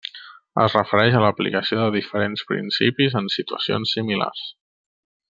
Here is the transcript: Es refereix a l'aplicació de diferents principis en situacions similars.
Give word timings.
Es 0.61 0.75
refereix 0.77 1.17
a 1.19 1.21
l'aplicació 1.25 1.77
de 1.81 1.91
diferents 1.97 2.45
principis 2.53 3.19
en 3.21 3.29
situacions 3.37 3.95
similars. 3.99 4.43